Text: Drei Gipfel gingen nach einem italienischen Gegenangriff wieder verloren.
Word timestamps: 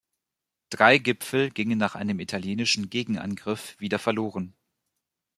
Drei 0.71 0.97
Gipfel 0.97 1.51
gingen 1.51 1.77
nach 1.77 1.93
einem 1.93 2.19
italienischen 2.19 2.89
Gegenangriff 2.89 3.79
wieder 3.79 3.99
verloren. 3.99 4.55